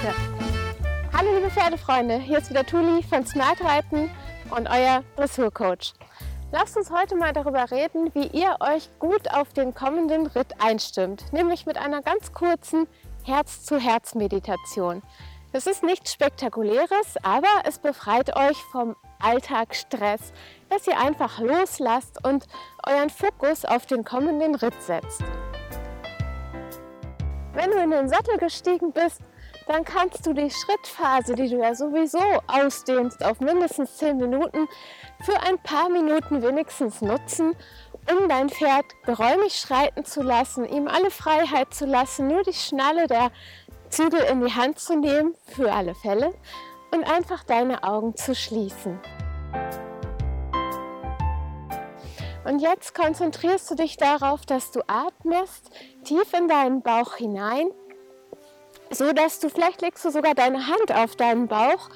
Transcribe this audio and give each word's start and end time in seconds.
Pferde. 0.00 0.16
Hallo 1.12 1.34
liebe 1.34 1.50
Pferdefreunde, 1.50 2.16
hier 2.16 2.38
ist 2.38 2.48
wieder 2.48 2.64
Tuli 2.64 3.02
von 3.02 3.26
Smart 3.26 3.62
Reiten 3.62 4.10
und 4.50 4.66
euer 4.70 5.04
Dressurcoach. 5.16 5.92
Lasst 6.52 6.78
uns 6.78 6.90
heute 6.90 7.16
mal 7.16 7.34
darüber 7.34 7.70
reden, 7.70 8.10
wie 8.14 8.28
ihr 8.28 8.56
euch 8.60 8.88
gut 8.98 9.30
auf 9.30 9.52
den 9.52 9.74
kommenden 9.74 10.26
Ritt 10.26 10.54
einstimmt, 10.58 11.30
nämlich 11.34 11.66
mit 11.66 11.76
einer 11.76 12.00
ganz 12.00 12.32
kurzen 12.32 12.88
Herz-zu-Herz-Meditation. 13.24 15.02
Es 15.52 15.66
ist 15.66 15.82
nichts 15.82 16.14
Spektakuläres, 16.14 17.16
aber 17.22 17.48
es 17.64 17.78
befreit 17.78 18.34
euch 18.34 18.56
vom 18.72 18.96
Alltagsstress, 19.18 20.32
dass 20.70 20.86
ihr 20.86 20.98
einfach 20.98 21.40
loslasst 21.40 22.24
und 22.24 22.46
euren 22.86 23.10
Fokus 23.10 23.66
auf 23.66 23.84
den 23.84 24.04
kommenden 24.04 24.54
Ritt 24.54 24.80
setzt. 24.80 25.22
Wenn 27.52 27.70
du 27.70 27.82
in 27.82 27.90
den 27.90 28.08
Sattel 28.08 28.38
gestiegen 28.38 28.92
bist, 28.92 29.20
dann 29.70 29.84
kannst 29.84 30.26
du 30.26 30.32
die 30.32 30.50
Schrittphase, 30.50 31.36
die 31.36 31.48
du 31.48 31.58
ja 31.58 31.76
sowieso 31.76 32.18
ausdehnst 32.48 33.24
auf 33.24 33.38
mindestens 33.38 33.98
10 33.98 34.16
Minuten, 34.16 34.68
für 35.22 35.40
ein 35.42 35.58
paar 35.62 35.88
Minuten 35.88 36.42
wenigstens 36.42 37.00
nutzen, 37.00 37.54
um 38.10 38.28
dein 38.28 38.48
Pferd 38.48 38.84
geräumig 39.04 39.54
schreiten 39.54 40.04
zu 40.04 40.22
lassen, 40.22 40.64
ihm 40.64 40.88
alle 40.88 41.12
Freiheit 41.12 41.72
zu 41.72 41.86
lassen, 41.86 42.26
nur 42.26 42.42
die 42.42 42.52
Schnalle 42.52 43.06
der 43.06 43.30
Zügel 43.90 44.18
in 44.22 44.44
die 44.44 44.52
Hand 44.52 44.80
zu 44.80 44.98
nehmen, 44.98 45.36
für 45.46 45.72
alle 45.72 45.94
Fälle, 45.94 46.34
und 46.92 47.04
einfach 47.04 47.44
deine 47.44 47.84
Augen 47.84 48.16
zu 48.16 48.34
schließen. 48.34 48.98
Und 52.44 52.58
jetzt 52.58 52.96
konzentrierst 52.96 53.70
du 53.70 53.76
dich 53.76 53.96
darauf, 53.96 54.44
dass 54.46 54.72
du 54.72 54.80
atmest 54.88 55.70
tief 56.02 56.32
in 56.32 56.48
deinen 56.48 56.82
Bauch 56.82 57.14
hinein, 57.14 57.70
so 58.90 59.12
dass 59.12 59.38
du 59.38 59.48
vielleicht 59.48 59.82
legst 59.82 60.04
du 60.04 60.10
sogar 60.10 60.34
deine 60.34 60.66
Hand 60.66 60.92
auf 60.94 61.16
deinen 61.16 61.46
Bauch 61.46 61.88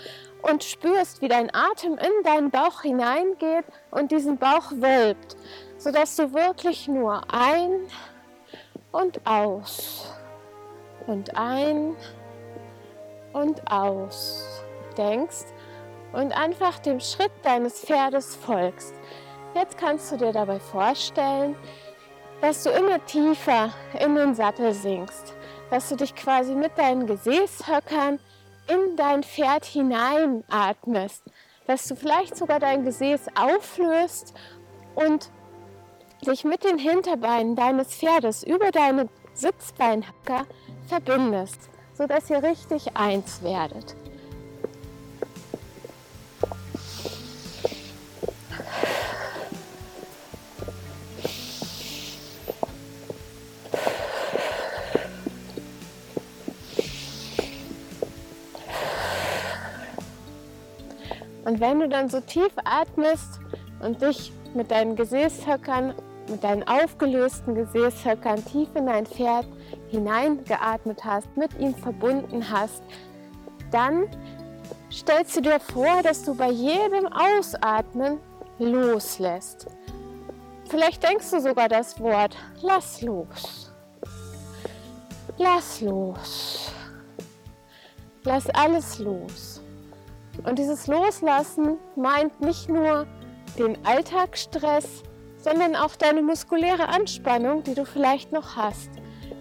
und 0.42 0.62
spürst, 0.62 1.20
wie 1.20 1.28
dein 1.28 1.53
Atem 1.55 1.98
in 1.98 2.23
deinen 2.23 2.50
Bauch 2.50 2.83
hineingeht 2.83 3.64
und 3.91 4.11
diesen 4.11 4.39
Bauch 4.39 4.70
wölbt, 4.73 5.37
so 5.78 5.91
dass 5.91 6.17
du 6.17 6.33
wirklich 6.33 6.87
nur 6.87 7.22
ein 7.33 7.87
und 8.92 9.27
aus 9.27 10.12
und 11.06 11.37
ein 11.37 11.97
und 13.33 13.70
aus 13.70 14.45
denkst 14.97 15.47
und 16.12 16.33
einfach 16.33 16.78
dem 16.78 17.00
Schritt 17.00 17.33
deines 17.42 17.81
Pferdes 17.81 18.37
folgst. 18.37 18.95
Jetzt 19.55 19.78
kannst 19.78 20.12
du 20.12 20.17
dir 20.17 20.33
dabei 20.33 20.61
vorstellen, 20.61 21.56
dass 22.41 22.62
du 22.62 22.70
immer 22.70 23.05
tiefer 23.06 23.70
in 23.98 24.15
den 24.15 24.34
Sattel 24.34 24.72
sinkst, 24.72 25.34
dass 25.70 25.88
du 25.88 25.96
dich 25.96 26.14
quasi 26.14 26.54
mit 26.54 26.78
deinen 26.78 27.06
Gesäßhöckern 27.06 28.18
in 28.68 28.96
dein 28.96 29.22
Pferd 29.22 29.64
hineinatmest, 29.64 31.22
dass 31.66 31.86
du 31.86 31.96
vielleicht 31.96 32.36
sogar 32.36 32.60
dein 32.60 32.84
Gesäß 32.84 33.28
auflöst 33.34 34.34
und 34.94 35.30
dich 36.26 36.44
mit 36.44 36.64
den 36.64 36.78
Hinterbeinen 36.78 37.56
deines 37.56 37.94
Pferdes 37.94 38.42
über 38.42 38.70
deine 38.70 39.08
Sitzbeinhöcker 39.34 40.46
verbindest, 40.86 41.70
sodass 41.92 42.30
ihr 42.30 42.42
richtig 42.42 42.96
eins 42.96 43.42
werdet. 43.42 43.96
Und 61.44 61.60
wenn 61.60 61.81
du 61.81 61.88
dann 61.88 62.09
so 62.09 62.21
tief 62.21 62.53
atmest 62.65 63.41
und 63.81 64.00
dich 64.00 64.32
mit 64.55 64.71
deinen 64.71 64.97
Gesäßhöckern, 64.97 65.94
mit 66.31 66.43
deinen 66.43 66.66
aufgelösten 66.66 67.55
Gesäßhöckern 67.55 68.44
tief 68.44 68.69
in 68.75 68.87
dein 68.87 69.06
Pferd 69.06 69.47
hineingeatmet 69.88 71.04
hast, 71.04 71.37
mit 71.37 71.59
ihm 71.59 71.75
verbunden 71.75 72.50
hast, 72.50 72.83
dann 73.71 74.06
stellst 74.91 75.37
du 75.37 75.43
dir 75.43 75.60
vor, 75.60 76.03
dass 76.03 76.22
du 76.25 76.34
bei 76.34 76.50
jedem 76.50 77.06
Ausatmen 77.12 78.19
loslässt. 78.59 79.66
Vielleicht 80.69 81.03
denkst 81.03 81.31
du 81.31 81.41
sogar 81.41 81.69
das 81.69 82.00
Wort, 82.00 82.37
lass 82.62 83.03
los. 83.03 83.72
Lass 85.37 85.81
los. 85.81 86.72
Lass 88.22 88.49
alles 88.50 88.99
los. 88.99 89.53
Und 90.43 90.59
dieses 90.59 90.87
Loslassen 90.87 91.78
meint 91.97 92.41
nicht 92.41 92.69
nur 92.69 93.06
den 93.59 93.78
Alltagsstress, 93.87 95.03
sondern 95.39 95.77
auch 95.77 95.95
deine 95.97 96.22
muskuläre 96.22 96.89
Anspannung, 96.89 97.62
die 97.62 97.75
du 97.75 97.84
vielleicht 97.84 98.33
noch 98.33 98.56
hast. 98.56 98.91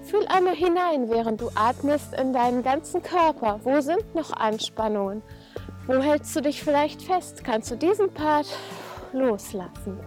Fühl 0.04 0.26
einmal 0.28 0.56
hinein, 0.56 1.10
während 1.10 1.42
du 1.42 1.50
atmest 1.56 2.14
in 2.14 2.34
deinen 2.34 2.62
ganzen 2.62 3.02
Körper. 3.02 3.60
Wo 3.64 3.80
sind 3.80 4.14
noch 4.14 4.32
Anspannungen? 4.32 5.24
Wo 5.88 6.02
hältst 6.02 6.36
du 6.36 6.42
dich 6.42 6.62
vielleicht 6.62 7.02
fest? 7.02 7.44
Kannst 7.44 7.72
du 7.72 7.76
diesen 7.76 8.14
Part 8.14 8.48
loslassen? 9.14 10.00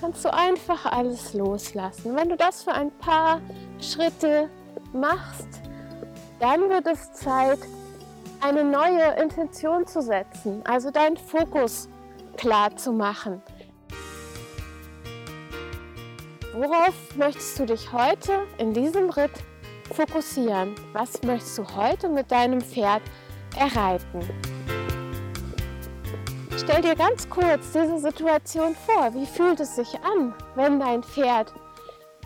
Kannst 0.00 0.24
du 0.24 0.32
einfach 0.32 0.86
alles 0.86 1.34
loslassen. 1.34 2.16
Wenn 2.16 2.28
du 2.28 2.36
das 2.36 2.64
für 2.64 2.72
ein 2.72 2.90
paar 2.98 3.40
Schritte 3.80 4.48
machst, 4.92 5.48
dann 6.40 6.68
wird 6.68 6.86
es 6.86 7.12
Zeit, 7.12 7.60
eine 8.42 8.64
neue 8.64 9.14
Intention 9.22 9.86
zu 9.86 10.02
setzen, 10.02 10.62
also 10.64 10.90
deinen 10.90 11.16
Fokus 11.16 11.88
klar 12.36 12.74
zu 12.76 12.92
machen. 12.92 13.40
Worauf 16.54 16.94
möchtest 17.16 17.58
du 17.58 17.66
dich 17.66 17.92
heute 17.92 18.46
in 18.58 18.74
diesem 18.74 19.08
Ritt 19.10 19.32
fokussieren? 19.94 20.74
Was 20.92 21.22
möchtest 21.22 21.56
du 21.56 21.64
heute 21.76 22.08
mit 22.08 22.30
deinem 22.30 22.60
Pferd 22.60 23.02
erreiten? 23.56 24.20
Stell 26.56 26.82
dir 26.82 26.94
ganz 26.94 27.28
kurz 27.30 27.72
diese 27.72 27.98
Situation 27.98 28.74
vor. 28.86 29.14
Wie 29.14 29.26
fühlt 29.26 29.60
es 29.60 29.76
sich 29.76 29.98
an, 30.04 30.34
wenn 30.54 30.78
dein 30.78 31.02
Pferd 31.02 31.52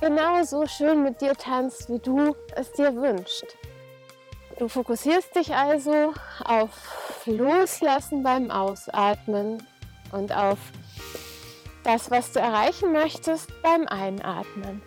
genauso 0.01 0.67
schön 0.67 1.03
mit 1.03 1.21
dir 1.21 1.35
tanzt, 1.35 1.89
wie 1.89 1.99
du 1.99 2.35
es 2.57 2.73
dir 2.73 2.95
wünschst? 2.95 3.57
Du 4.59 4.69
fokussierst 4.69 5.37
dich 5.37 5.55
also 5.55 6.15
auf 6.45 6.71
Loslassen 7.27 8.23
beim 8.23 8.51
Ausatmen 8.51 9.63
und 10.13 10.35
auf 10.35 10.59
das, 11.85 12.11
was 12.11 12.33
du 12.33 12.41
erreichen 12.41 12.93
möchtest 12.93 13.51
beim 13.63 13.87
Einatmen. 13.87 14.81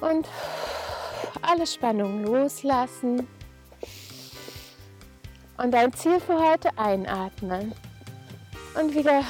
Und 0.00 0.28
alle 1.42 1.66
Spannung 1.66 2.24
loslassen. 2.24 3.28
Und 5.58 5.72
dein 5.72 5.92
Ziel 5.92 6.18
für 6.20 6.38
heute 6.38 6.76
einatmen. 6.76 7.74
Und 8.74 8.94
wieder 8.96 9.22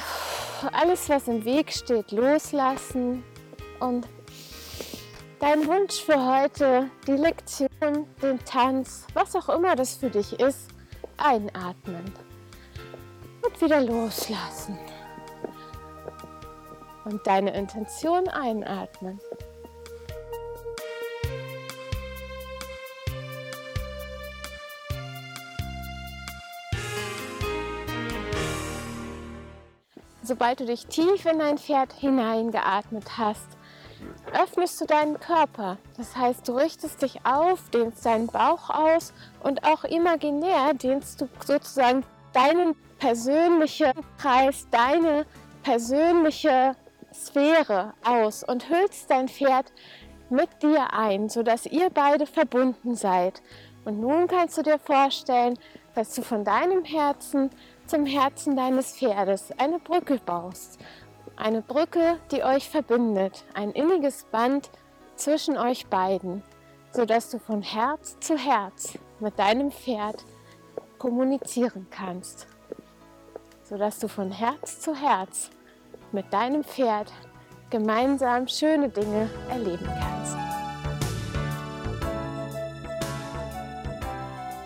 alles, 0.73 1.09
was 1.09 1.27
im 1.27 1.45
Weg 1.45 1.71
steht, 1.71 2.11
loslassen 2.11 3.23
und 3.79 4.07
dein 5.39 5.65
Wunsch 5.67 6.01
für 6.01 6.19
heute, 6.25 6.89
die 7.07 7.13
Lektion, 7.13 7.68
den 7.81 8.39
Tanz, 8.45 9.07
was 9.13 9.35
auch 9.35 9.49
immer 9.49 9.75
das 9.75 9.95
für 9.95 10.09
dich 10.09 10.39
ist, 10.39 10.69
einatmen 11.17 12.13
und 13.43 13.61
wieder 13.61 13.81
loslassen. 13.81 14.77
Und 17.05 17.25
deine 17.25 17.55
Intention 17.55 18.27
einatmen. 18.27 19.19
Sobald 30.21 30.59
du 30.59 30.65
dich 30.65 30.85
tief 30.85 31.25
in 31.25 31.39
dein 31.39 31.57
Pferd 31.57 31.91
hineingeatmet 31.93 33.17
hast, 33.17 33.58
öffnest 34.33 34.79
du 34.81 34.85
deinen 34.85 35.19
Körper. 35.19 35.77
Das 35.97 36.15
heißt, 36.15 36.47
du 36.47 36.53
richtest 36.53 37.01
dich 37.01 37.25
auf, 37.25 37.69
dehnst 37.71 38.05
deinen 38.05 38.27
Bauch 38.27 38.69
aus 38.69 39.13
und 39.43 39.63
auch 39.63 39.83
imaginär 39.83 40.73
dehnst 40.73 41.21
du 41.21 41.29
sozusagen 41.45 42.03
deinen 42.33 42.75
persönlichen 42.99 43.91
Kreis, 44.17 44.67
deine 44.71 45.25
persönliche 45.63 46.75
Sphäre 47.13 47.93
aus 48.05 48.43
und 48.43 48.69
hüllst 48.69 49.09
dein 49.09 49.27
Pferd 49.27 49.71
mit 50.29 50.49
dir 50.61 50.93
ein, 50.93 51.29
sodass 51.29 51.65
ihr 51.65 51.89
beide 51.89 52.25
verbunden 52.25 52.95
seid. 52.95 53.41
Und 53.85 53.99
nun 53.99 54.27
kannst 54.27 54.57
du 54.57 54.61
dir 54.61 54.77
vorstellen, 54.77 55.57
dass 55.95 56.13
du 56.13 56.21
von 56.21 56.43
deinem 56.43 56.85
Herzen 56.85 57.49
zum 57.87 58.05
Herzen 58.05 58.55
deines 58.55 58.95
Pferdes 58.95 59.51
eine 59.57 59.79
Brücke 59.79 60.19
baust 60.23 60.77
eine 61.39 61.61
Brücke, 61.61 62.17
die 62.31 62.43
euch 62.43 62.69
verbindet, 62.69 63.45
ein 63.53 63.71
inniges 63.71 64.25
Band 64.25 64.69
zwischen 65.15 65.57
euch 65.57 65.87
beiden, 65.87 66.43
sodass 66.91 67.29
du 67.29 67.39
von 67.39 67.61
Herz 67.61 68.19
zu 68.19 68.37
Herz 68.37 68.97
mit 69.19 69.39
deinem 69.39 69.71
Pferd 69.71 70.23
kommunizieren 70.97 71.87
kannst, 71.89 72.47
sodass 73.63 73.99
du 73.99 74.07
von 74.07 74.31
Herz 74.31 74.81
zu 74.81 74.93
Herz 74.93 75.49
mit 76.11 76.31
deinem 76.33 76.63
Pferd 76.63 77.11
gemeinsam 77.69 78.47
schöne 78.47 78.89
Dinge 78.89 79.29
erleben 79.49 79.85
kannst. 79.85 80.35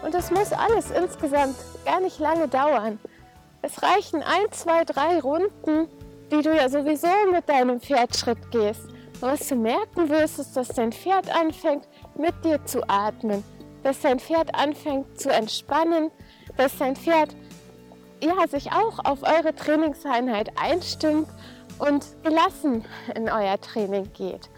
Und 0.03 0.15
es 0.15 0.31
muss 0.31 0.51
alles 0.53 0.91
insgesamt 0.91 1.55
gar 1.85 1.99
nicht 1.99 2.19
lange 2.19 2.47
dauern. 2.47 2.99
Es 3.61 3.81
reichen 3.81 4.21
ein, 4.21 4.51
zwei, 4.51 4.83
drei 4.83 5.19
Runden, 5.19 5.87
die 6.33 6.41
du 6.41 6.55
ja 6.55 6.67
sowieso 6.67 7.07
mit 7.31 7.47
deinem 7.47 7.79
Pferd 7.79 8.15
Schritt 8.15 8.51
gehst. 8.51 8.85
Und 9.21 9.21
was 9.21 9.47
du 9.47 9.55
merken 9.55 10.09
wirst, 10.09 10.39
ist, 10.39 10.57
dass 10.57 10.69
dein 10.69 10.91
Pferd 10.91 11.33
anfängt, 11.33 11.87
mit 12.17 12.33
dir 12.43 12.63
zu 12.65 12.81
atmen, 12.89 13.43
dass 13.83 14.01
dein 14.01 14.19
Pferd 14.19 14.53
anfängt 14.55 15.19
zu 15.19 15.29
entspannen, 15.29 16.09
dass 16.57 16.77
dein 16.77 16.95
Pferd 16.95 17.35
ja, 18.21 18.47
sich 18.47 18.71
auch 18.71 18.99
auf 19.05 19.21
eure 19.23 19.53
Trainingseinheit 19.53 20.49
einstimmt 20.59 21.27
und 21.77 22.05
gelassen 22.23 22.83
in 23.15 23.29
euer 23.29 23.59
Training 23.61 24.11
geht. 24.13 24.49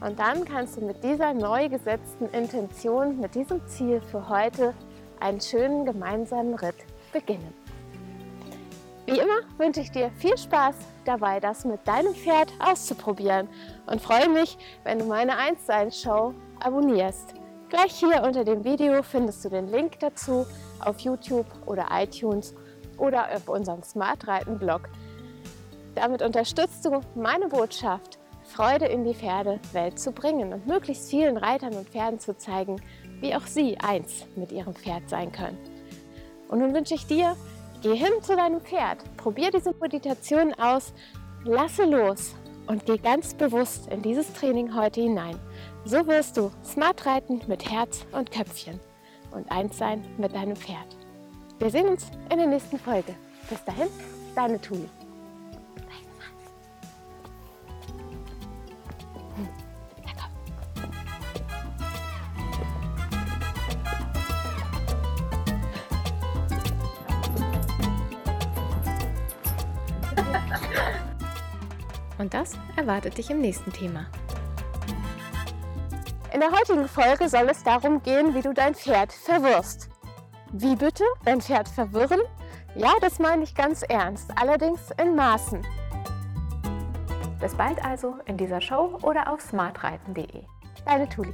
Und 0.00 0.18
dann 0.18 0.46
kannst 0.46 0.78
du 0.78 0.80
mit 0.84 1.04
dieser 1.04 1.34
neu 1.34 1.68
gesetzten 1.68 2.26
Intention, 2.30 3.20
mit 3.20 3.34
diesem 3.34 3.66
Ziel 3.66 4.00
für 4.00 4.28
heute 4.30 4.72
einen 5.18 5.40
schönen 5.40 5.84
gemeinsamen 5.84 6.54
Ritt 6.54 6.76
beginnen. 7.12 7.52
Wie 9.10 9.18
immer 9.18 9.40
wünsche 9.58 9.80
ich 9.80 9.90
dir 9.90 10.12
viel 10.18 10.38
Spaß 10.38 10.76
dabei, 11.04 11.40
das 11.40 11.64
mit 11.64 11.84
deinem 11.88 12.14
Pferd 12.14 12.52
auszuprobieren 12.60 13.48
und 13.86 14.00
freue 14.00 14.28
mich, 14.28 14.56
wenn 14.84 15.00
du 15.00 15.04
meine 15.04 15.32
1-Sein-Show 15.32 16.32
abonnierst. 16.60 17.34
Gleich 17.70 17.92
hier 17.98 18.22
unter 18.22 18.44
dem 18.44 18.62
Video 18.62 19.02
findest 19.02 19.44
du 19.44 19.48
den 19.48 19.66
Link 19.66 19.98
dazu 19.98 20.46
auf 20.78 21.00
YouTube 21.00 21.46
oder 21.66 21.88
iTunes 21.90 22.54
oder 22.98 23.26
auf 23.34 23.48
unserem 23.48 23.82
Smart 23.82 24.28
Reiten 24.28 24.60
Blog. 24.60 24.88
Damit 25.96 26.22
unterstützt 26.22 26.84
du 26.84 27.00
meine 27.16 27.48
Botschaft, 27.48 28.20
Freude 28.44 28.84
in 28.84 29.02
die 29.02 29.14
Pferdewelt 29.14 29.98
zu 29.98 30.12
bringen 30.12 30.52
und 30.52 30.68
möglichst 30.68 31.10
vielen 31.10 31.36
Reitern 31.36 31.74
und 31.74 31.88
Pferden 31.88 32.20
zu 32.20 32.36
zeigen, 32.36 32.80
wie 33.18 33.34
auch 33.34 33.46
sie 33.48 33.76
eins 33.80 34.26
mit 34.36 34.52
ihrem 34.52 34.76
Pferd 34.76 35.10
sein 35.10 35.32
können. 35.32 35.58
Und 36.46 36.60
nun 36.60 36.74
wünsche 36.74 36.94
ich 36.94 37.08
dir, 37.08 37.36
geh 37.82 37.96
hin 37.96 38.12
zu 38.22 38.36
deinem 38.36 38.60
Pferd, 38.60 38.98
probier 39.16 39.50
diese 39.50 39.74
Meditation 39.80 40.54
aus, 40.54 40.92
lasse 41.44 41.84
los 41.84 42.34
und 42.66 42.86
geh 42.86 42.98
ganz 42.98 43.34
bewusst 43.34 43.88
in 43.88 44.02
dieses 44.02 44.32
Training 44.32 44.74
heute 44.74 45.00
hinein. 45.00 45.38
So 45.84 46.06
wirst 46.06 46.36
du 46.36 46.50
smart 46.64 47.06
reiten 47.06 47.40
mit 47.48 47.70
Herz 47.70 48.04
und 48.12 48.30
Köpfchen 48.30 48.78
und 49.32 49.50
eins 49.50 49.78
sein 49.78 50.04
mit 50.18 50.34
deinem 50.34 50.56
Pferd. 50.56 50.96
Wir 51.58 51.70
sehen 51.70 51.88
uns 51.88 52.10
in 52.30 52.38
der 52.38 52.46
nächsten 52.46 52.78
Folge. 52.78 53.14
Bis 53.48 53.64
dahin, 53.64 53.88
deine 54.34 54.60
Tuli. 54.60 54.88
Und 72.20 72.34
das 72.34 72.52
erwartet 72.76 73.16
dich 73.16 73.30
im 73.30 73.40
nächsten 73.40 73.72
Thema. 73.72 74.04
In 76.34 76.40
der 76.40 76.52
heutigen 76.52 76.86
Folge 76.86 77.30
soll 77.30 77.48
es 77.48 77.62
darum 77.62 78.02
gehen, 78.02 78.34
wie 78.34 78.42
du 78.42 78.52
dein 78.52 78.74
Pferd 78.74 79.10
verwirrst. 79.10 79.88
Wie 80.52 80.76
bitte? 80.76 81.02
Dein 81.24 81.40
Pferd 81.40 81.66
verwirren? 81.66 82.20
Ja, 82.74 82.92
das 83.00 83.18
meine 83.20 83.42
ich 83.42 83.54
ganz 83.54 83.82
ernst, 83.82 84.30
allerdings 84.36 84.90
in 85.02 85.16
Maßen. 85.16 85.66
Bis 87.40 87.54
bald 87.54 87.82
also 87.82 88.16
in 88.26 88.36
dieser 88.36 88.60
Show 88.60 88.98
oder 89.00 89.32
auf 89.32 89.40
smartreiten.de. 89.40 90.42
Deine 90.84 91.08
Tuli. 91.08 91.32